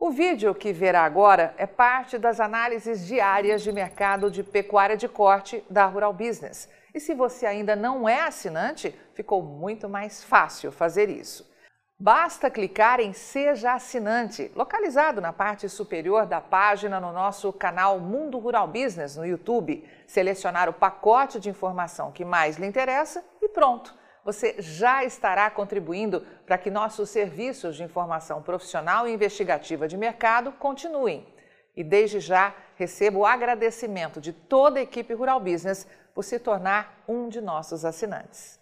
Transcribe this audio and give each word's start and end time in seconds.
O 0.00 0.12
vídeo 0.12 0.54
que 0.54 0.72
verá 0.72 1.02
agora 1.02 1.52
é 1.58 1.66
parte 1.66 2.18
das 2.18 2.38
análises 2.38 3.04
diárias 3.04 3.62
de 3.62 3.72
mercado 3.72 4.30
de 4.30 4.44
pecuária 4.44 4.96
de 4.96 5.08
corte 5.08 5.64
da 5.68 5.86
Rural 5.86 6.12
Business. 6.12 6.68
E 6.94 7.00
se 7.00 7.14
você 7.14 7.44
ainda 7.44 7.74
não 7.74 8.08
é 8.08 8.20
assinante, 8.20 8.94
ficou 9.12 9.42
muito 9.42 9.88
mais 9.88 10.22
fácil 10.22 10.70
fazer 10.70 11.10
isso. 11.10 11.52
Basta 11.98 12.48
clicar 12.48 13.00
em 13.00 13.12
Seja 13.12 13.72
Assinante, 13.72 14.52
localizado 14.54 15.20
na 15.20 15.32
parte 15.32 15.68
superior 15.68 16.26
da 16.26 16.40
página 16.40 17.00
no 17.00 17.12
nosso 17.12 17.52
canal 17.52 17.98
Mundo 17.98 18.38
Rural 18.38 18.68
Business 18.68 19.16
no 19.16 19.26
YouTube, 19.26 19.84
selecionar 20.06 20.68
o 20.68 20.72
pacote 20.72 21.40
de 21.40 21.50
informação 21.50 22.12
que 22.12 22.24
mais 22.24 22.56
lhe 22.56 22.66
interessa 22.66 23.24
e 23.42 23.48
pronto 23.48 23.92
você 24.28 24.56
já 24.58 25.04
estará 25.04 25.50
contribuindo 25.50 26.20
para 26.44 26.58
que 26.58 26.70
nossos 26.70 27.08
serviços 27.08 27.76
de 27.76 27.82
informação 27.82 28.42
profissional 28.42 29.08
e 29.08 29.12
investigativa 29.14 29.88
de 29.88 29.96
mercado 29.96 30.52
continuem. 30.52 31.26
E 31.74 31.82
desde 31.82 32.20
já 32.20 32.54
recebo 32.76 33.20
o 33.20 33.26
agradecimento 33.26 34.20
de 34.20 34.34
toda 34.34 34.80
a 34.80 34.82
equipe 34.82 35.14
Rural 35.14 35.40
Business 35.40 35.88
por 36.14 36.24
se 36.24 36.38
tornar 36.38 37.02
um 37.08 37.30
de 37.30 37.40
nossos 37.40 37.86
assinantes. 37.86 38.60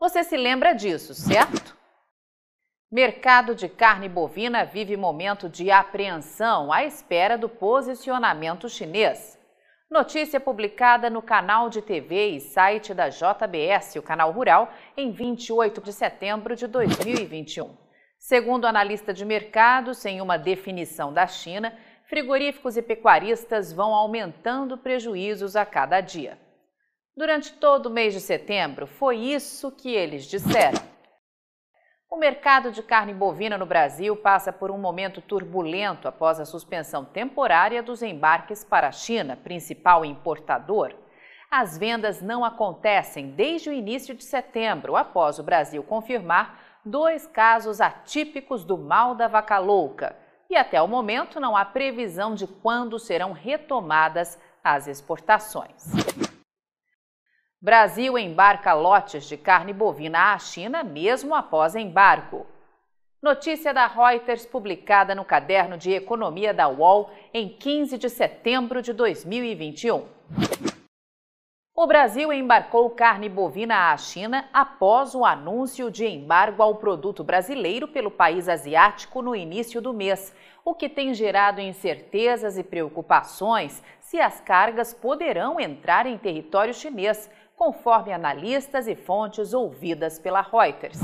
Você 0.00 0.24
se 0.24 0.36
lembra 0.36 0.72
disso, 0.72 1.14
certo? 1.14 1.76
Mercado 2.90 3.54
de 3.54 3.68
carne 3.68 4.08
bovina 4.08 4.64
vive 4.64 4.96
momento 4.96 5.48
de 5.48 5.70
apreensão 5.70 6.72
à 6.72 6.82
espera 6.82 7.38
do 7.38 7.48
posicionamento 7.48 8.68
chinês. 8.68 9.38
Notícia 9.90 10.38
publicada 10.38 11.10
no 11.10 11.20
canal 11.20 11.68
de 11.68 11.82
TV 11.82 12.36
e 12.36 12.40
site 12.40 12.94
da 12.94 13.08
JBS, 13.08 13.96
o 13.96 14.02
Canal 14.02 14.30
Rural, 14.30 14.72
em 14.96 15.10
28 15.10 15.80
de 15.80 15.92
setembro 15.92 16.54
de 16.54 16.68
2021. 16.68 17.76
Segundo 18.16 18.66
analista 18.66 19.12
de 19.12 19.24
mercado, 19.24 19.92
sem 19.92 20.20
uma 20.20 20.38
definição 20.38 21.12
da 21.12 21.26
China, 21.26 21.76
frigoríficos 22.04 22.76
e 22.76 22.82
pecuaristas 22.82 23.72
vão 23.72 23.92
aumentando 23.92 24.78
prejuízos 24.78 25.56
a 25.56 25.66
cada 25.66 26.00
dia. 26.00 26.38
Durante 27.16 27.52
todo 27.54 27.86
o 27.86 27.90
mês 27.90 28.14
de 28.14 28.20
setembro, 28.20 28.86
foi 28.86 29.16
isso 29.16 29.72
que 29.72 29.92
eles 29.92 30.24
disseram. 30.24 30.89
O 32.12 32.16
mercado 32.16 32.72
de 32.72 32.82
carne 32.82 33.14
bovina 33.14 33.56
no 33.56 33.64
Brasil 33.64 34.16
passa 34.16 34.52
por 34.52 34.68
um 34.68 34.76
momento 34.76 35.22
turbulento 35.22 36.08
após 36.08 36.40
a 36.40 36.44
suspensão 36.44 37.04
temporária 37.04 37.84
dos 37.84 38.02
embarques 38.02 38.64
para 38.64 38.88
a 38.88 38.92
China, 38.92 39.36
principal 39.36 40.04
importador. 40.04 40.92
As 41.48 41.78
vendas 41.78 42.20
não 42.20 42.44
acontecem 42.44 43.30
desde 43.30 43.70
o 43.70 43.72
início 43.72 44.12
de 44.12 44.24
setembro, 44.24 44.96
após 44.96 45.38
o 45.38 45.44
Brasil 45.44 45.84
confirmar 45.84 46.58
dois 46.84 47.28
casos 47.28 47.80
atípicos 47.80 48.64
do 48.64 48.76
mal 48.76 49.14
da 49.14 49.28
vaca 49.28 49.58
louca. 49.58 50.16
E 50.50 50.56
até 50.56 50.82
o 50.82 50.88
momento 50.88 51.38
não 51.38 51.56
há 51.56 51.64
previsão 51.64 52.34
de 52.34 52.48
quando 52.48 52.98
serão 52.98 53.30
retomadas 53.30 54.36
as 54.64 54.88
exportações. 54.88 55.84
Brasil 57.62 58.16
embarca 58.16 58.72
lotes 58.72 59.28
de 59.28 59.36
carne 59.36 59.74
bovina 59.74 60.32
à 60.32 60.38
China 60.38 60.82
mesmo 60.82 61.34
após 61.34 61.76
embargo. 61.76 62.46
Notícia 63.20 63.74
da 63.74 63.86
Reuters 63.86 64.46
publicada 64.46 65.14
no 65.14 65.26
caderno 65.26 65.76
de 65.76 65.92
economia 65.92 66.54
da 66.54 66.70
UOL 66.70 67.10
em 67.34 67.50
15 67.50 67.98
de 67.98 68.08
setembro 68.08 68.80
de 68.80 68.94
2021. 68.94 70.06
O 71.74 71.86
Brasil 71.86 72.32
embarcou 72.32 72.88
carne 72.88 73.28
bovina 73.28 73.92
à 73.92 73.96
China 73.98 74.48
após 74.54 75.14
o 75.14 75.22
anúncio 75.22 75.90
de 75.90 76.06
embargo 76.06 76.62
ao 76.62 76.76
produto 76.76 77.22
brasileiro 77.22 77.86
pelo 77.86 78.10
país 78.10 78.48
asiático 78.48 79.20
no 79.20 79.36
início 79.36 79.82
do 79.82 79.92
mês, 79.92 80.34
o 80.64 80.74
que 80.74 80.88
tem 80.88 81.12
gerado 81.12 81.60
incertezas 81.60 82.56
e 82.56 82.64
preocupações 82.64 83.82
se 84.00 84.18
as 84.18 84.40
cargas 84.40 84.94
poderão 84.94 85.60
entrar 85.60 86.06
em 86.06 86.16
território 86.16 86.72
chinês 86.72 87.30
conforme 87.60 88.10
analistas 88.10 88.88
e 88.88 88.94
fontes 88.96 89.52
ouvidas 89.52 90.18
pela 90.18 90.40
Reuters. 90.40 90.98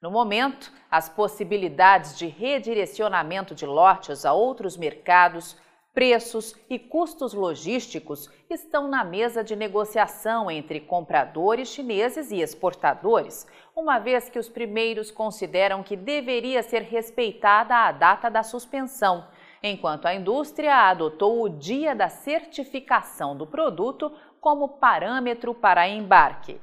No 0.00 0.12
momento, 0.12 0.72
as 0.88 1.08
possibilidades 1.08 2.16
de 2.16 2.28
redirecionamento 2.28 3.52
de 3.52 3.66
lotes 3.66 4.24
a 4.24 4.32
outros 4.32 4.76
mercados, 4.76 5.56
preços 5.92 6.54
e 6.70 6.78
custos 6.78 7.34
logísticos 7.34 8.30
estão 8.48 8.86
na 8.86 9.02
mesa 9.02 9.42
de 9.42 9.56
negociação 9.56 10.48
entre 10.48 10.78
compradores 10.78 11.68
chineses 11.68 12.30
e 12.30 12.40
exportadores, 12.40 13.44
uma 13.74 13.98
vez 13.98 14.28
que 14.28 14.38
os 14.38 14.48
primeiros 14.48 15.10
consideram 15.10 15.82
que 15.82 15.96
deveria 15.96 16.62
ser 16.62 16.82
respeitada 16.82 17.74
a 17.74 17.90
data 17.90 18.30
da 18.30 18.44
suspensão, 18.44 19.26
enquanto 19.62 20.06
a 20.06 20.14
indústria 20.14 20.88
adotou 20.88 21.42
o 21.42 21.48
dia 21.48 21.92
da 21.92 22.08
certificação 22.08 23.36
do 23.36 23.46
produto 23.46 24.12
como 24.46 24.68
parâmetro 24.68 25.52
para 25.52 25.88
embarque. 25.88 26.60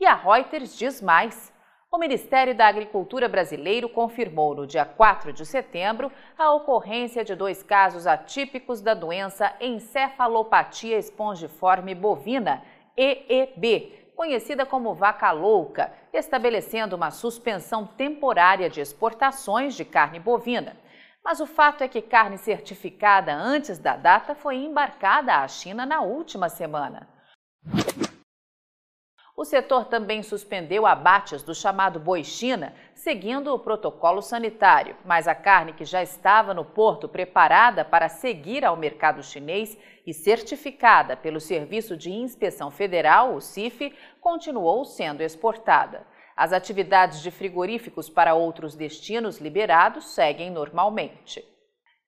E 0.00 0.06
a 0.06 0.14
Reuters 0.14 0.74
diz 0.74 1.02
mais. 1.02 1.52
O 1.92 1.98
Ministério 1.98 2.54
da 2.54 2.66
Agricultura 2.66 3.28
brasileiro 3.28 3.86
confirmou 3.86 4.54
no 4.54 4.66
dia 4.66 4.86
4 4.86 5.34
de 5.34 5.44
setembro 5.44 6.10
a 6.38 6.50
ocorrência 6.54 7.22
de 7.22 7.34
dois 7.34 7.62
casos 7.62 8.06
atípicos 8.06 8.80
da 8.80 8.94
doença 8.94 9.54
encefalopatia 9.60 10.96
espongiforme 10.96 11.94
bovina, 11.94 12.62
EEB, 12.96 14.14
conhecida 14.16 14.64
como 14.64 14.94
vaca 14.94 15.30
louca, 15.30 15.92
estabelecendo 16.10 16.96
uma 16.96 17.10
suspensão 17.10 17.86
temporária 17.86 18.70
de 18.70 18.80
exportações 18.80 19.74
de 19.74 19.84
carne 19.84 20.18
bovina. 20.18 20.74
Mas 21.22 21.40
o 21.40 21.46
fato 21.46 21.82
é 21.82 21.88
que 21.88 22.00
carne 22.00 22.38
certificada 22.38 23.34
antes 23.34 23.78
da 23.78 23.96
data 23.96 24.34
foi 24.34 24.56
embarcada 24.56 25.36
à 25.36 25.48
China 25.48 25.84
na 25.84 26.00
última 26.00 26.48
semana. 26.48 27.08
O 29.40 29.44
setor 29.44 29.86
também 29.86 30.22
suspendeu 30.22 30.84
abates 30.84 31.42
do 31.42 31.54
chamado 31.54 31.98
boi 31.98 32.22
China, 32.22 32.74
seguindo 32.94 33.54
o 33.54 33.58
protocolo 33.58 34.20
sanitário, 34.20 34.94
mas 35.02 35.26
a 35.26 35.34
carne 35.34 35.72
que 35.72 35.84
já 35.84 36.02
estava 36.02 36.52
no 36.52 36.62
porto 36.62 37.08
preparada 37.08 37.82
para 37.82 38.10
seguir 38.10 38.66
ao 38.66 38.76
mercado 38.76 39.22
chinês 39.22 39.78
e 40.06 40.12
certificada 40.12 41.16
pelo 41.16 41.40
Serviço 41.40 41.96
de 41.96 42.10
Inspeção 42.10 42.70
Federal, 42.70 43.34
o 43.34 43.40
CIF, 43.40 43.94
continuou 44.20 44.84
sendo 44.84 45.22
exportada. 45.22 46.06
As 46.40 46.54
atividades 46.54 47.20
de 47.20 47.30
frigoríficos 47.30 48.08
para 48.08 48.32
outros 48.32 48.74
destinos 48.74 49.38
liberados 49.38 50.06
seguem 50.06 50.50
normalmente. 50.50 51.44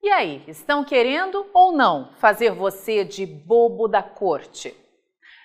E 0.02 0.08
aí, 0.08 0.42
estão 0.48 0.82
querendo 0.82 1.44
ou 1.52 1.70
não 1.70 2.14
fazer 2.14 2.50
você 2.50 3.04
de 3.04 3.26
bobo 3.26 3.86
da 3.86 4.02
corte? 4.02 4.74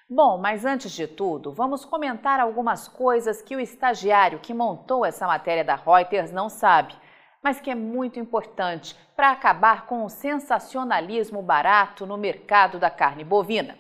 Bom, 0.10 0.38
mas 0.38 0.64
antes 0.64 0.94
de 0.94 1.06
tudo, 1.06 1.52
vamos 1.52 1.84
comentar 1.84 2.40
algumas 2.40 2.88
coisas 2.88 3.42
que 3.42 3.58
o 3.58 3.60
estagiário 3.60 4.40
que 4.40 4.54
montou 4.54 5.06
essa 5.06 5.28
matéria 5.28 5.66
da 5.66 5.76
Reuters 5.76 6.32
não 6.32 6.48
sabe, 6.48 6.96
mas 7.44 7.60
que 7.60 7.70
é 7.70 7.76
muito 7.76 8.22
importante 8.22 8.96
para 9.18 9.32
acabar 9.32 9.86
com 9.86 10.06
o 10.06 10.10
sensacionalismo 10.10 11.42
barato 11.42 12.06
no 12.06 12.16
mercado 12.16 12.80
da 12.80 12.90
carne 12.90 13.26
bovina. 13.26 13.78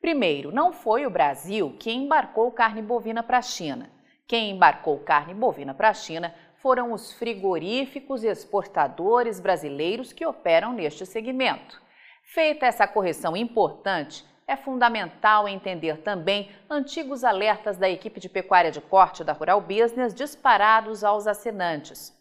Primeiro, 0.00 0.52
não 0.52 0.72
foi 0.72 1.06
o 1.06 1.10
Brasil 1.10 1.76
que 1.80 1.90
embarcou 1.90 2.52
carne 2.52 2.80
bovina 2.80 3.20
para 3.20 3.38
a 3.38 3.42
China. 3.42 3.97
Quem 4.28 4.50
embarcou 4.50 4.98
carne 4.98 5.32
bovina 5.32 5.72
para 5.72 5.88
a 5.88 5.94
China 5.94 6.34
foram 6.56 6.92
os 6.92 7.14
frigoríficos 7.14 8.22
exportadores 8.22 9.40
brasileiros 9.40 10.12
que 10.12 10.26
operam 10.26 10.70
neste 10.74 11.06
segmento. 11.06 11.80
Feita 12.22 12.66
essa 12.66 12.86
correção 12.86 13.34
importante, 13.34 14.22
é 14.46 14.54
fundamental 14.54 15.48
entender 15.48 16.02
também 16.02 16.50
antigos 16.68 17.24
alertas 17.24 17.78
da 17.78 17.88
equipe 17.88 18.20
de 18.20 18.28
pecuária 18.28 18.70
de 18.70 18.82
corte 18.82 19.24
da 19.24 19.32
Rural 19.32 19.62
Business 19.62 20.14
disparados 20.14 21.02
aos 21.02 21.26
assinantes. 21.26 22.14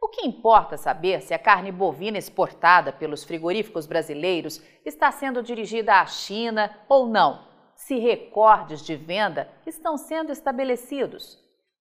O 0.00 0.08
que 0.08 0.24
importa 0.24 0.76
saber 0.76 1.20
se 1.20 1.34
a 1.34 1.38
carne 1.38 1.72
bovina 1.72 2.16
exportada 2.16 2.92
pelos 2.92 3.24
frigoríficos 3.24 3.86
brasileiros 3.86 4.62
está 4.84 5.10
sendo 5.10 5.42
dirigida 5.42 6.00
à 6.00 6.06
China 6.06 6.70
ou 6.88 7.08
não 7.08 7.50
se 7.80 7.98
recordes 7.98 8.82
de 8.84 8.94
venda 8.94 9.48
estão 9.66 9.96
sendo 9.96 10.30
estabelecidos. 10.30 11.39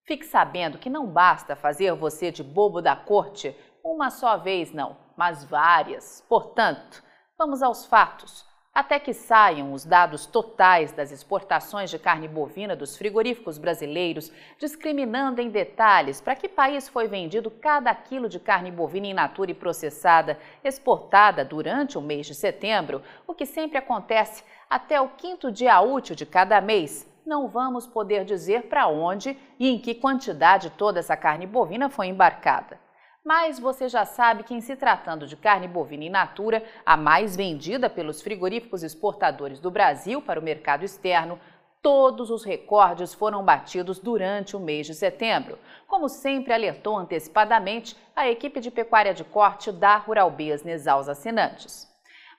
Fique 0.09 0.25
sabendo 0.25 0.79
que 0.79 0.89
não 0.89 1.05
basta 1.05 1.55
fazer 1.55 1.93
você 1.93 2.31
de 2.31 2.41
bobo 2.41 2.81
da 2.81 2.95
corte 2.95 3.55
uma 3.83 4.09
só 4.09 4.37
vez, 4.37 4.71
não, 4.71 4.97
mas 5.15 5.43
várias. 5.43 6.25
Portanto, 6.27 7.03
vamos 7.37 7.61
aos 7.61 7.85
fatos. 7.85 8.43
Até 8.73 8.97
que 8.97 9.13
saiam 9.13 9.71
os 9.71 9.85
dados 9.85 10.25
totais 10.25 10.91
das 10.91 11.11
exportações 11.11 11.91
de 11.91 11.99
carne 11.99 12.27
bovina 12.27 12.75
dos 12.75 12.97
frigoríficos 12.97 13.59
brasileiros, 13.59 14.31
discriminando 14.57 15.41
em 15.41 15.49
detalhes 15.51 16.19
para 16.19 16.35
que 16.35 16.49
país 16.49 16.89
foi 16.89 17.07
vendido 17.07 17.51
cada 17.51 17.93
quilo 17.93 18.27
de 18.27 18.39
carne 18.39 18.71
bovina 18.71 19.05
in 19.05 19.13
natura 19.13 19.51
e 19.51 19.53
processada 19.53 20.39
exportada 20.63 21.45
durante 21.45 21.99
o 21.99 22.01
mês 22.01 22.25
de 22.25 22.33
setembro, 22.33 23.03
o 23.27 23.35
que 23.35 23.45
sempre 23.45 23.77
acontece 23.77 24.43
até 24.67 24.99
o 24.99 25.09
quinto 25.09 25.51
dia 25.51 25.79
útil 25.81 26.15
de 26.15 26.25
cada 26.25 26.59
mês, 26.59 27.07
não 27.29 27.47
vamos 27.47 27.85
poder 27.85 28.25
dizer 28.25 28.63
para 28.63 28.87
onde 28.87 29.37
e 29.59 29.69
em 29.69 29.77
que 29.77 29.93
quantidade 29.93 30.71
toda 30.71 30.99
essa 30.99 31.15
carne 31.15 31.45
bovina 31.45 31.87
foi 31.87 32.07
embarcada. 32.07 32.79
Mas 33.23 33.59
você 33.59 33.87
já 33.87 34.03
sabe 34.03 34.43
que, 34.43 34.55
em 34.55 34.61
se 34.61 34.75
tratando 34.75 35.27
de 35.27 35.37
carne 35.37 35.67
bovina 35.67 36.05
in 36.05 36.09
natura, 36.09 36.63
a 36.83 36.97
mais 36.97 37.35
vendida 37.35 37.87
pelos 37.87 38.23
frigoríficos 38.23 38.81
exportadores 38.81 39.59
do 39.59 39.69
Brasil 39.69 40.23
para 40.23 40.39
o 40.39 40.43
mercado 40.43 40.83
externo, 40.83 41.39
todos 41.83 42.31
os 42.31 42.43
recordes 42.43 43.13
foram 43.13 43.45
batidos 43.45 43.99
durante 43.99 44.57
o 44.57 44.59
mês 44.59 44.87
de 44.87 44.95
setembro, 44.95 45.59
como 45.87 46.09
sempre 46.09 46.51
alertou 46.51 46.97
antecipadamente 46.97 47.95
a 48.15 48.27
equipe 48.27 48.59
de 48.59 48.71
pecuária 48.71 49.13
de 49.13 49.23
corte 49.23 49.71
da 49.71 49.97
Rural 49.97 50.31
Business 50.31 50.87
aos 50.87 51.07
assinantes. 51.07 51.88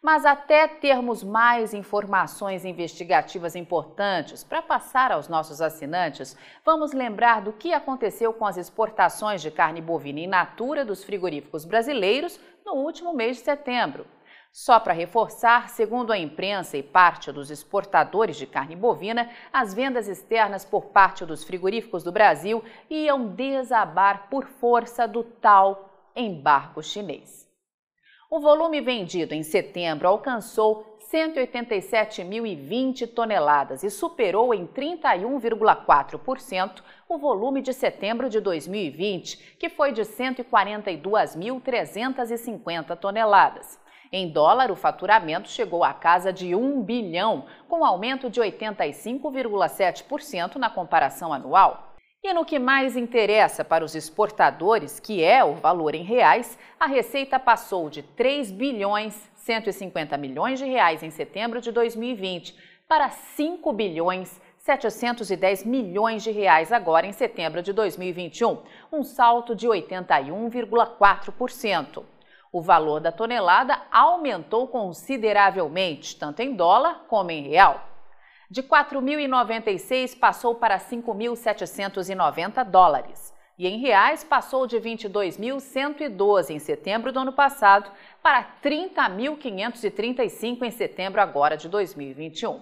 Mas 0.02 0.24
até 0.24 0.66
termos 0.66 1.22
mais 1.22 1.74
informações 1.74 2.64
investigativas 2.64 3.54
importantes 3.54 4.42
para 4.42 4.62
passar 4.62 5.12
aos 5.12 5.28
nossos 5.28 5.60
assinantes, 5.60 6.34
vamos 6.64 6.94
lembrar 6.94 7.42
do 7.42 7.52
que 7.52 7.74
aconteceu 7.74 8.32
com 8.32 8.46
as 8.46 8.56
exportações 8.56 9.42
de 9.42 9.50
carne 9.50 9.82
bovina 9.82 10.20
in 10.20 10.26
natura 10.26 10.86
dos 10.86 11.04
frigoríficos 11.04 11.66
brasileiros 11.66 12.40
no 12.64 12.76
último 12.76 13.12
mês 13.12 13.36
de 13.36 13.42
setembro. 13.42 14.06
Só 14.50 14.80
para 14.80 14.94
reforçar, 14.94 15.68
segundo 15.68 16.12
a 16.12 16.18
imprensa 16.18 16.78
e 16.78 16.82
parte 16.82 17.30
dos 17.30 17.50
exportadores 17.50 18.36
de 18.36 18.46
carne 18.46 18.74
bovina, 18.74 19.28
as 19.52 19.74
vendas 19.74 20.08
externas 20.08 20.64
por 20.64 20.86
parte 20.86 21.26
dos 21.26 21.44
frigoríficos 21.44 22.02
do 22.02 22.10
Brasil 22.10 22.64
iam 22.88 23.28
desabar 23.28 24.28
por 24.30 24.46
força 24.46 25.06
do 25.06 25.22
tal 25.22 26.10
embargo 26.16 26.82
chinês. 26.82 27.49
O 28.32 28.38
volume 28.38 28.80
vendido 28.80 29.34
em 29.34 29.42
setembro 29.42 30.06
alcançou 30.06 30.96
187.020 31.12 33.12
toneladas 33.12 33.82
e 33.82 33.90
superou 33.90 34.54
em 34.54 34.68
31,4% 34.68 36.80
o 37.08 37.18
volume 37.18 37.60
de 37.60 37.72
setembro 37.72 38.30
de 38.30 38.38
2020, 38.38 39.56
que 39.58 39.68
foi 39.68 39.90
de 39.90 40.02
142.350 40.02 42.96
toneladas. 42.96 43.80
Em 44.12 44.28
dólar, 44.28 44.70
o 44.70 44.76
faturamento 44.76 45.48
chegou 45.48 45.82
à 45.82 45.92
casa 45.92 46.32
de 46.32 46.54
1 46.54 46.82
bilhão, 46.82 47.46
com 47.68 47.84
aumento 47.84 48.30
de 48.30 48.40
85,7% 48.40 50.54
na 50.54 50.70
comparação 50.70 51.32
anual. 51.32 51.89
E 52.22 52.34
no 52.34 52.44
que 52.44 52.58
mais 52.58 52.98
interessa 52.98 53.64
para 53.64 53.82
os 53.82 53.94
exportadores, 53.94 55.00
que 55.00 55.24
é 55.24 55.42
o 55.42 55.54
valor 55.54 55.94
em 55.94 56.02
reais, 56.02 56.58
a 56.78 56.86
receita 56.86 57.38
passou 57.38 57.88
de 57.88 58.02
3 58.02 58.50
bilhões 58.50 59.30
150 59.36 60.18
milhões 60.18 60.58
de 60.58 60.66
reais 60.66 61.02
em 61.02 61.08
setembro 61.08 61.62
de 61.62 61.72
2020 61.72 62.54
para 62.86 63.08
5 63.08 63.72
bilhões 63.72 64.38
710 64.58 65.64
milhões 65.64 66.22
de 66.22 66.30
reais 66.30 66.70
agora 66.70 67.06
em 67.06 67.12
setembro 67.12 67.62
de 67.62 67.72
2021, 67.72 68.58
um 68.92 69.02
salto 69.02 69.56
de 69.56 69.66
81,4%. 69.66 72.04
O 72.52 72.60
valor 72.60 73.00
da 73.00 73.10
tonelada 73.10 73.80
aumentou 73.90 74.68
consideravelmente, 74.68 76.18
tanto 76.18 76.40
em 76.40 76.54
dólar 76.54 77.06
como 77.08 77.30
em 77.30 77.48
real. 77.48 77.89
De 78.50 78.62
4.096 78.64 80.18
passou 80.18 80.56
para 80.56 80.76
5.790 80.76 82.64
dólares. 82.64 83.32
E 83.56 83.68
em 83.68 83.78
reais 83.78 84.24
passou 84.24 84.66
de 84.66 84.76
22.112 84.80 86.50
em 86.50 86.58
setembro 86.58 87.12
do 87.12 87.20
ano 87.20 87.32
passado 87.32 87.88
para 88.20 88.44
30.535 88.60 90.64
em 90.64 90.70
setembro 90.72 91.20
agora 91.20 91.56
de 91.56 91.68
2021. 91.68 92.60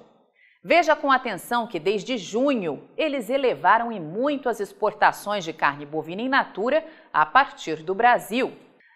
Veja 0.63 0.95
com 0.95 1.11
atenção 1.11 1.67
que 1.67 1.81
desde 1.81 2.19
junho 2.19 2.87
eles 2.95 3.31
elevaram 3.31 3.91
em 3.91 3.99
muito 3.99 4.51
as 4.51 4.61
exportações 4.61 5.43
de 5.43 5.55
carne 5.55 5.87
bovina 5.87 6.21
in 6.21 6.29
natura 6.29 6.85
a 7.11 7.25
partir 7.25 7.77
do 7.77 7.95
Brasil. 7.95 8.53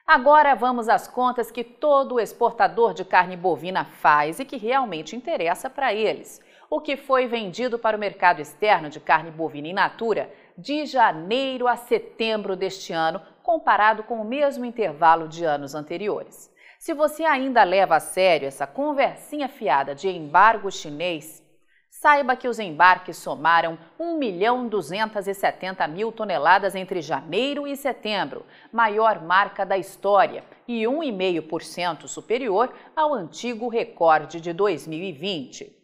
Agora 0.06 0.54
vamos 0.54 0.90
às 0.90 1.08
contas 1.08 1.50
que 1.50 1.64
todo 1.64 2.20
exportador 2.20 2.92
de 2.92 3.02
carne 3.02 3.34
bovina 3.34 3.86
faz 3.86 4.40
e 4.40 4.44
que 4.44 4.58
realmente 4.58 5.16
interessa 5.16 5.70
para 5.70 5.94
eles 5.94 6.51
o 6.74 6.80
que 6.80 6.96
foi 6.96 7.26
vendido 7.26 7.78
para 7.78 7.98
o 7.98 8.00
mercado 8.00 8.40
externo 8.40 8.88
de 8.88 8.98
carne 8.98 9.30
bovina 9.30 9.68
in 9.68 9.74
natura 9.74 10.32
de 10.56 10.86
janeiro 10.86 11.68
a 11.68 11.76
setembro 11.76 12.56
deste 12.56 12.94
ano, 12.94 13.20
comparado 13.42 14.02
com 14.04 14.18
o 14.22 14.24
mesmo 14.24 14.64
intervalo 14.64 15.28
de 15.28 15.44
anos 15.44 15.74
anteriores. 15.74 16.50
Se 16.78 16.94
você 16.94 17.24
ainda 17.24 17.62
leva 17.62 17.96
a 17.96 18.00
sério 18.00 18.48
essa 18.48 18.66
conversinha 18.66 19.50
fiada 19.50 19.94
de 19.94 20.08
embargo 20.08 20.70
chinês, 20.70 21.46
saiba 21.90 22.36
que 22.36 22.48
os 22.48 22.58
embarques 22.58 23.18
somaram 23.18 23.78
1 24.00 24.16
milhão 24.16 24.66
270 24.66 25.86
mil 25.88 26.10
toneladas 26.10 26.74
entre 26.74 27.02
janeiro 27.02 27.66
e 27.66 27.76
setembro, 27.76 28.46
maior 28.72 29.20
marca 29.20 29.66
da 29.66 29.76
história 29.76 30.42
e 30.66 30.84
1,5% 30.84 32.06
superior 32.06 32.72
ao 32.96 33.12
antigo 33.12 33.68
recorde 33.68 34.40
de 34.40 34.54
2020. 34.54 35.81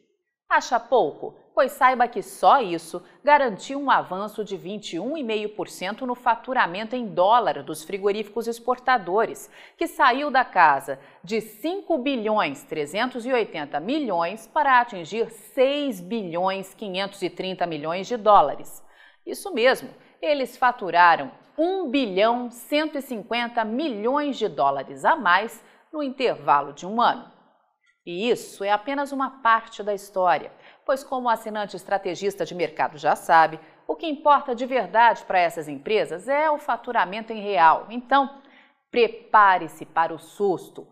Acha 0.49 0.81
pouco? 0.81 1.35
Pois 1.55 1.73
saiba 1.73 2.09
que 2.09 2.23
só 2.23 2.63
isso 2.63 3.03
garantiu 3.23 3.79
um 3.79 3.91
avanço 3.91 4.43
de 4.43 4.57
21,5% 4.57 6.03
no 6.03 6.15
faturamento 6.15 6.97
em 6.97 7.07
dólar 7.07 7.63
dos 7.63 7.85
frigoríficos 7.85 8.47
exportadores, 8.47 9.51
que 9.77 9.87
saiu 9.87 10.31
da 10.31 10.47
casa 10.47 10.99
de 11.23 11.43
5 11.43 11.99
bilhões 11.99 12.65
380 12.65 13.79
milhões 13.81 14.47
para 14.47 14.81
atingir 14.81 15.29
6 15.31 16.01
bilhões 16.01 16.73
530 16.73 17.67
milhões 17.67 18.07
de 18.07 18.17
dólares. 18.17 18.83
Isso 19.27 19.53
mesmo, 19.53 19.91
eles 20.23 20.57
faturaram 20.57 21.31
1 21.59 21.91
bilhão 21.91 22.51
150 22.51 23.63
milhões 23.67 24.39
de 24.39 24.49
dólares 24.49 25.05
a 25.05 25.15
mais 25.15 25.63
no 25.93 26.03
intervalo 26.03 26.73
de 26.73 26.87
um 26.87 27.03
ano. 27.03 27.38
E 28.09 28.31
isso 28.31 28.65
é 28.65 28.73
apenas 28.73 29.13
uma 29.13 29.29
parte 29.29 29.83
da 29.83 29.93
história, 29.93 30.51
pois, 30.87 31.05
como 31.05 31.27
o 31.27 31.31
assinante 31.31 31.77
estrategista 31.77 32.43
de 32.43 32.55
mercado 32.55 32.97
já 32.97 33.15
sabe, 33.15 33.61
o 33.87 33.95
que 33.95 34.07
importa 34.07 34.55
de 34.55 34.65
verdade 34.65 35.27
para 35.27 35.39
essas 35.39 35.69
empresas 35.69 36.27
é 36.27 36.51
o 36.51 36.57
faturamento 36.57 37.35
em 37.35 37.43
real. 37.43 37.87
Então, 37.91 38.41
prepare-se 38.91 39.85
para 39.85 40.15
o 40.15 40.19
susto. 40.19 40.89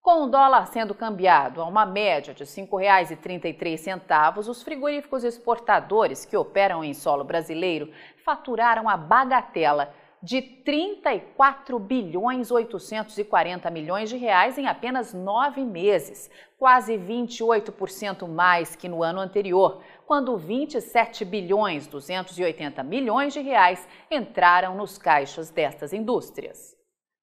Com 0.00 0.24
o 0.24 0.26
dólar 0.26 0.66
sendo 0.66 0.96
cambiado 0.96 1.62
a 1.62 1.64
uma 1.64 1.86
média 1.86 2.34
de 2.34 2.42
R$ 2.42 2.50
5,33, 2.50 4.48
os 4.48 4.64
frigoríficos 4.64 5.22
exportadores 5.22 6.24
que 6.24 6.36
operam 6.36 6.82
em 6.82 6.92
solo 6.92 7.22
brasileiro 7.22 7.92
faturaram 8.24 8.88
a 8.88 8.96
bagatela 8.96 9.94
de 10.22 10.40
34 10.40 11.78
bilhões 11.80 12.52
840 12.52 13.68
milhões 13.70 14.08
de 14.08 14.16
reais 14.16 14.56
em 14.56 14.68
apenas 14.68 15.12
nove 15.12 15.64
meses, 15.64 16.30
quase 16.56 16.96
28% 16.96 18.28
mais 18.28 18.76
que 18.76 18.88
no 18.88 19.02
ano 19.02 19.18
anterior, 19.18 19.82
quando 20.06 20.38
27 20.38 21.24
bilhões 21.24 21.88
280 21.88 22.82
milhões 22.84 23.32
de 23.32 23.40
reais 23.40 23.86
entraram 24.08 24.76
nos 24.76 24.96
caixas 24.96 25.50
destas 25.50 25.92
indústrias. 25.92 26.76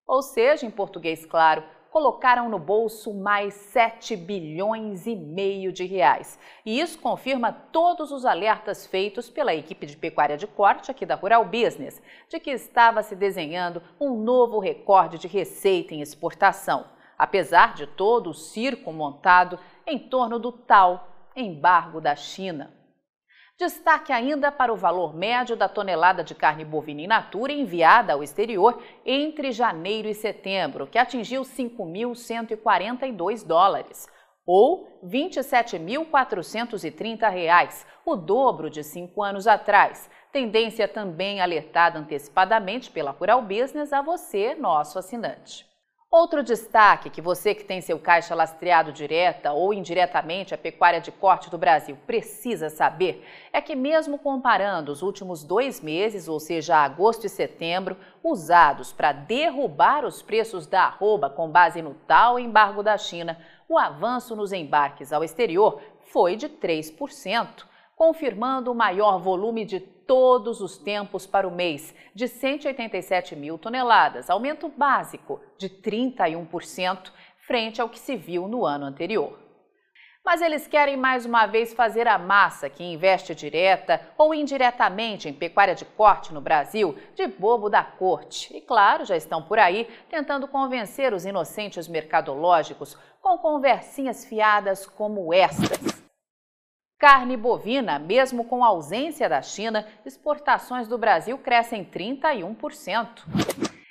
Ou 0.05 0.21
seja, 0.21 0.65
em 0.65 0.71
português 0.71 1.25
claro, 1.25 1.63
colocaram 1.91 2.49
no 2.49 2.59
bolso 2.59 3.13
mais 3.13 3.53
7 3.53 4.15
bilhões 4.15 5.07
e 5.07 5.15
meio 5.15 5.71
de 5.71 5.85
reais. 5.85 6.39
E 6.65 6.79
isso 6.79 6.99
confirma 6.99 7.51
todos 7.51 8.11
os 8.11 8.25
alertas 8.25 8.85
feitos 8.85 9.29
pela 9.29 9.53
equipe 9.53 9.85
de 9.85 9.97
pecuária 9.97 10.37
de 10.37 10.47
corte 10.47 10.91
aqui 10.91 11.05
da 11.05 11.15
Rural 11.15 11.45
Business, 11.45 12.01
de 12.27 12.39
que 12.39 12.51
estava 12.51 13.01
se 13.01 13.15
desenhando 13.15 13.81
um 13.99 14.15
novo 14.15 14.59
recorde 14.59 15.17
de 15.17 15.27
receita 15.27 15.93
em 15.93 16.01
exportação, 16.01 16.85
apesar 17.17 17.73
de 17.73 17.87
todo 17.87 18.29
o 18.29 18.35
circo 18.35 18.93
montado 18.93 19.59
em 19.85 19.97
torno 19.97 20.37
do 20.37 20.51
tal 20.51 21.07
embargo 21.35 21.99
da 21.99 22.15
China. 22.15 22.78
Destaque 23.59 24.11
ainda 24.13 24.53
para 24.53 24.71
o 24.71 24.77
valor 24.77 25.13
médio 25.13 25.53
da 25.53 25.67
tonelada 25.67 26.23
de 26.23 26.33
carne 26.33 26.63
bovina 26.63 27.01
in 27.01 27.07
natura 27.07 27.51
enviada 27.51 28.13
ao 28.13 28.23
exterior 28.23 28.81
entre 29.05 29.51
janeiro 29.51 30.07
e 30.07 30.13
setembro, 30.13 30.87
que 30.87 30.97
atingiu 30.97 31.41
5.142 31.41 33.45
dólares, 33.45 34.07
ou 34.45 34.87
R$ 35.03 35.09
27.430, 35.09 37.85
o 38.05 38.15
dobro 38.15 38.69
de 38.69 38.81
cinco 38.81 39.21
anos 39.21 39.45
atrás. 39.45 40.09
Tendência 40.31 40.87
também 40.87 41.41
alertada 41.41 41.99
antecipadamente 41.99 42.89
pela 42.89 43.11
Rural 43.11 43.41
Business 43.41 43.91
a 43.91 44.01
você, 44.01 44.55
nosso 44.55 44.97
assinante. 44.97 45.68
Outro 46.11 46.41
destaque 46.41 47.07
que 47.07 47.21
você 47.21 47.53
que 47.53 47.63
tem 47.63 47.81
seu 47.81 47.99
caixa 47.99 48.33
lastreado 48.33 48.91
direta 48.91 49.53
ou 49.53 49.71
indiretamente 49.71 50.55
à 50.55 50.57
pecuária 50.57 50.99
de 50.99 51.11
corte 51.11 51.51
do 51.51 51.57
Brasil 51.57 51.95
precisa 52.07 52.67
saber 52.67 53.23
é 53.53 53.61
que, 53.61 53.75
mesmo 53.75 54.17
comparando 54.17 54.91
os 54.91 55.03
últimos 55.03 55.43
dois 55.43 55.79
meses, 55.81 56.27
ou 56.27 56.39
seja, 56.39 56.77
agosto 56.77 57.27
e 57.27 57.29
setembro, 57.29 57.95
usados 58.23 58.91
para 58.91 59.11
derrubar 59.11 60.03
os 60.03 60.23
preços 60.23 60.65
da 60.65 60.85
arroba 60.85 61.29
com 61.29 61.47
base 61.47 61.79
no 61.79 61.93
tal 61.93 62.39
embargo 62.39 62.81
da 62.81 62.97
China, 62.97 63.39
o 63.67 63.77
avanço 63.77 64.35
nos 64.35 64.51
embarques 64.51 65.13
ao 65.13 65.23
exterior 65.23 65.79
foi 66.05 66.35
de 66.35 66.49
3%, 66.49 67.68
confirmando 67.99 68.71
o 68.71 68.75
maior 68.75 69.19
volume 69.19 69.65
de 69.65 69.81
todos 69.81 70.61
os 70.61 70.77
tempos 70.77 71.27
para 71.27 71.45
o 71.45 71.51
mês, 71.51 71.93
de 72.15 72.29
187 72.29 73.35
mil 73.35 73.57
toneladas, 73.57 74.29
aumento 74.29 74.69
básico 74.69 75.41
de 75.57 75.67
31% 75.67 77.11
frente 77.45 77.81
ao 77.81 77.89
que 77.89 77.99
se 77.99 78.15
viu 78.15 78.47
no 78.47 78.65
ano 78.65 78.85
anterior. 78.85 79.37
Mas 80.23 80.41
eles 80.41 80.65
querem 80.65 80.95
mais 80.95 81.25
uma 81.25 81.45
vez 81.45 81.73
fazer 81.73 82.07
a 82.07 82.17
massa 82.17 82.69
que 82.69 82.85
investe 82.85 83.35
direta 83.35 83.99
ou 84.17 84.33
indiretamente 84.33 85.27
em 85.27 85.33
pecuária 85.33 85.75
de 85.75 85.83
corte 85.83 86.33
no 86.33 86.39
Brasil 86.39 86.97
de 87.15 87.27
bobo 87.27 87.69
da 87.69 87.83
corte. 87.83 88.55
E 88.55 88.61
claro, 88.61 89.03
já 89.03 89.17
estão 89.17 89.41
por 89.41 89.59
aí 89.59 89.89
tentando 90.09 90.47
convencer 90.47 91.13
os 91.13 91.25
inocentes 91.25 91.85
mercadológicos 91.89 92.97
com 93.21 93.37
conversinhas 93.39 94.23
fiadas 94.23 94.85
como 94.85 95.33
estas. 95.33 95.98
Carne 96.99 97.37
bovina, 97.37 97.97
mesmo 97.97 98.43
com 98.43 98.61
ausência 98.61 99.29
da 99.29 99.41
China, 99.41 99.87
exportações 100.05 100.85
do 100.85 100.97
Brasil 100.97 101.37
crescem 101.37 101.85
31%. 101.85 103.07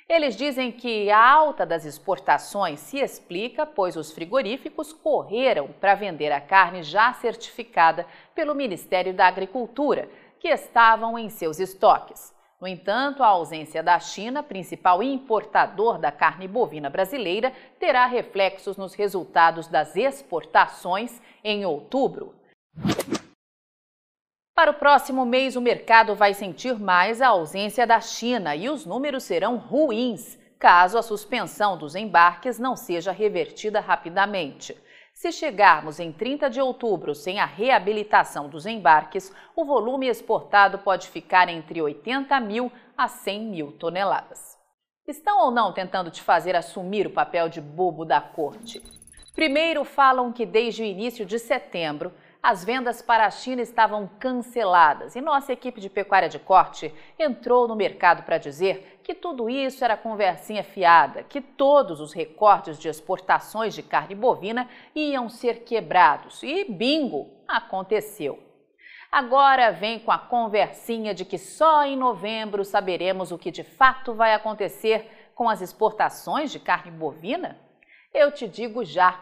Eles 0.07 0.35
dizem 0.35 0.71
que 0.71 1.09
a 1.09 1.27
alta 1.27 1.65
das 1.65 1.85
exportações 1.85 2.79
se 2.79 2.99
explica 2.99 3.65
pois 3.65 3.95
os 3.95 4.11
frigoríficos 4.11 4.93
correram 4.93 5.69
para 5.81 5.95
vender 5.95 6.31
a 6.31 6.39
carne 6.39 6.83
já 6.83 7.11
certificada 7.13 8.05
pelo 8.35 8.53
Ministério 8.53 9.11
da 9.11 9.25
Agricultura, 9.25 10.07
que 10.39 10.47
estavam 10.47 11.17
em 11.17 11.29
seus 11.29 11.59
estoques. 11.59 12.31
No 12.61 12.67
entanto, 12.67 13.23
a 13.23 13.27
ausência 13.27 13.81
da 13.81 13.99
China, 13.99 14.43
principal 14.43 15.01
importador 15.01 15.97
da 15.97 16.11
carne 16.11 16.47
bovina 16.47 16.91
brasileira, 16.91 17.51
terá 17.79 18.05
reflexos 18.05 18.77
nos 18.77 18.93
resultados 18.93 19.67
das 19.67 19.95
exportações 19.95 21.19
em 21.43 21.65
outubro. 21.65 22.38
Para 24.59 24.71
o 24.71 24.73
próximo 24.73 25.25
mês, 25.25 25.55
o 25.55 25.61
mercado 25.61 26.15
vai 26.15 26.33
sentir 26.33 26.77
mais 26.77 27.21
a 27.21 27.29
ausência 27.29 27.87
da 27.87 28.01
China 28.01 28.55
e 28.57 28.69
os 28.69 28.85
números 28.85 29.23
serão 29.23 29.55
ruins 29.55 30.37
caso 30.59 30.97
a 30.97 31.01
suspensão 31.01 31.77
dos 31.77 31.95
embarques 31.95 32.59
não 32.59 32.75
seja 32.75 33.13
revertida 33.13 33.79
rapidamente. 33.79 34.75
Se 35.13 35.31
chegarmos 35.31 35.97
em 35.99 36.11
30 36.11 36.49
de 36.49 36.59
outubro 36.59 37.15
sem 37.15 37.39
a 37.39 37.45
reabilitação 37.45 38.49
dos 38.49 38.65
embarques, 38.65 39.33
o 39.55 39.63
volume 39.63 40.07
exportado 40.07 40.79
pode 40.79 41.07
ficar 41.07 41.47
entre 41.47 41.81
80 41.81 42.37
mil 42.41 42.69
a 42.97 43.07
100 43.07 43.45
mil 43.45 43.71
toneladas. 43.71 44.57
Estão 45.07 45.39
ou 45.39 45.51
não 45.51 45.71
tentando 45.71 46.11
te 46.11 46.21
fazer 46.21 46.55
assumir 46.55 47.07
o 47.07 47.13
papel 47.13 47.47
de 47.47 47.61
bobo 47.61 48.03
da 48.03 48.19
corte? 48.19 48.83
Primeiro, 49.33 49.85
falam 49.85 50.33
que 50.33 50.45
desde 50.45 50.83
o 50.83 50.85
início 50.85 51.25
de 51.25 51.39
setembro 51.39 52.11
as 52.41 52.63
vendas 52.63 53.01
para 53.01 53.25
a 53.25 53.31
China 53.31 53.61
estavam 53.61 54.09
canceladas 54.17 55.15
e 55.15 55.21
nossa 55.21 55.51
equipe 55.51 55.81
de 55.81 55.89
pecuária 55.89 56.29
de 56.29 56.39
corte 56.39 56.93
entrou 57.17 57.67
no 57.67 57.75
mercado 57.75 58.23
para 58.23 58.37
dizer 58.37 59.01
que 59.03 59.13
tudo 59.13 59.49
isso 59.49 59.83
era 59.83 59.97
conversinha 59.97 60.63
fiada, 60.63 61.23
que 61.23 61.41
todos 61.41 61.99
os 61.99 62.13
recortes 62.13 62.79
de 62.79 62.87
exportações 62.87 63.73
de 63.73 63.83
carne 63.83 64.15
bovina 64.15 64.69
iam 64.95 65.27
ser 65.27 65.63
quebrados. 65.63 66.41
E 66.41 66.63
bingo! 66.63 67.29
Aconteceu. 67.45 68.41
Agora 69.11 69.71
vem 69.71 69.99
com 69.99 70.11
a 70.11 70.17
conversinha 70.17 71.13
de 71.13 71.25
que 71.25 71.37
só 71.37 71.83
em 71.83 71.97
novembro 71.97 72.63
saberemos 72.63 73.31
o 73.31 73.37
que 73.37 73.51
de 73.51 73.63
fato 73.63 74.13
vai 74.13 74.33
acontecer 74.33 75.31
com 75.33 75.49
as 75.49 75.61
exportações 75.61 76.51
de 76.51 76.59
carne 76.59 76.91
bovina? 76.91 77.59
Eu 78.13 78.31
te 78.31 78.47
digo 78.47 78.85
já, 78.85 79.19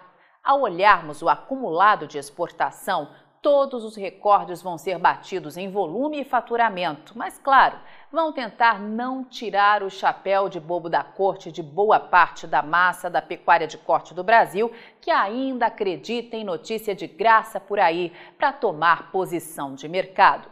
ao 0.48 0.62
olharmos 0.62 1.22
o 1.22 1.28
acumulado 1.28 2.08
de 2.08 2.18
exportação, 2.18 3.10
todos 3.42 3.84
os 3.84 3.98
recordes 3.98 4.62
vão 4.62 4.78
ser 4.78 4.98
batidos 4.98 5.58
em 5.58 5.70
volume 5.70 6.22
e 6.22 6.24
faturamento, 6.24 7.12
mas, 7.18 7.38
claro, 7.38 7.78
vão 8.10 8.32
tentar 8.32 8.80
não 8.80 9.26
tirar 9.26 9.84
o 9.84 9.90
chapéu 9.90 10.48
de 10.48 10.58
bobo 10.58 10.88
da 10.88 11.04
corte 11.04 11.52
de 11.52 11.62
boa 11.62 12.00
parte 12.00 12.48
da 12.48 12.62
massa 12.62 13.10
da 13.10 13.22
pecuária 13.22 13.68
de 13.68 13.78
corte 13.78 14.14
do 14.14 14.24
Brasil, 14.24 14.72
que 15.02 15.12
ainda 15.12 15.66
acredita 15.66 16.38
em 16.38 16.46
notícia 16.46 16.96
de 16.96 17.08
graça 17.08 17.60
por 17.60 17.78
aí 17.78 18.14
para 18.38 18.54
tomar 18.54 19.12
posição 19.12 19.76
de 19.76 19.90
mercado. 19.90 20.50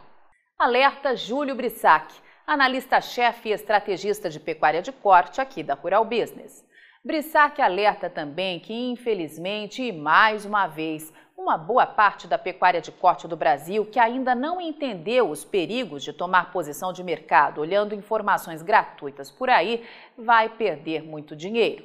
Alerta 0.58 1.16
Júlio 1.16 1.54
Brissac, 1.54 2.14
analista-chefe 2.46 3.48
e 3.48 3.52
estrategista 3.52 4.28
de 4.28 4.38
pecuária 4.38 4.82
de 4.82 4.92
corte 4.92 5.40
aqui 5.40 5.62
da 5.62 5.72
Rural 5.72 6.04
Business. 6.04 6.66
Brissac 7.06 7.62
alerta 7.62 8.10
também 8.10 8.58
que, 8.58 8.74
infelizmente, 8.74 9.80
e 9.80 9.92
mais 9.92 10.44
uma 10.44 10.66
vez, 10.66 11.14
uma 11.38 11.56
boa 11.56 11.86
parte 11.86 12.26
da 12.26 12.36
pecuária 12.36 12.80
de 12.80 12.90
corte 12.90 13.28
do 13.28 13.36
Brasil 13.36 13.86
que 13.86 14.00
ainda 14.00 14.34
não 14.34 14.60
entendeu 14.60 15.30
os 15.30 15.44
perigos 15.44 16.02
de 16.02 16.12
tomar 16.12 16.50
posição 16.50 16.92
de 16.92 17.04
mercado 17.04 17.60
olhando 17.60 17.94
informações 17.94 18.60
gratuitas 18.60 19.30
por 19.30 19.48
aí, 19.48 19.86
vai 20.18 20.48
perder 20.48 21.04
muito 21.04 21.36
dinheiro. 21.36 21.84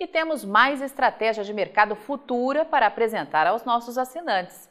E 0.00 0.06
temos 0.06 0.42
mais 0.42 0.80
estratégia 0.80 1.44
de 1.44 1.52
mercado 1.52 1.94
futura 1.94 2.64
para 2.64 2.86
apresentar 2.86 3.46
aos 3.46 3.62
nossos 3.62 3.98
assinantes. 3.98 4.70